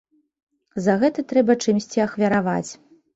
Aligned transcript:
За 0.85 0.95
гэта 1.03 1.23
трэба 1.33 1.57
чымсьці 1.65 2.03
ахвяраваць. 2.07 2.71